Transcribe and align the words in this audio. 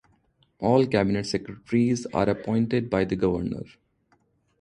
All 0.57 0.87
cabinet 0.87 1.27
secretaries 1.27 2.07
are 2.07 2.27
appointed 2.27 2.89
by 2.89 3.05
the 3.05 3.15
Governor. 3.15 3.65